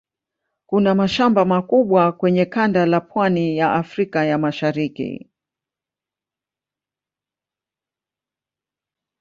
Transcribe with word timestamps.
Kuna 0.65 0.95
mashamba 0.95 1.45
makubwa 1.45 2.11
kwenye 2.11 2.45
kanda 2.45 2.85
la 2.85 3.01
pwani 3.01 3.57
ya 3.57 3.73
Afrika 3.73 4.25
ya 4.25 4.37
Mashariki. 4.37 5.29